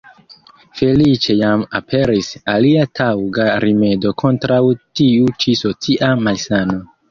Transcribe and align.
Feliĉe 0.77 1.35
jam 1.41 1.65
aperis 1.79 2.29
alia 2.55 2.87
taŭga 3.01 3.47
rimedo 3.67 4.15
kontraŭ 4.25 4.59
tiu 5.03 5.31
ĉi 5.45 5.57
socia 5.63 6.13
malsano. 6.27 6.83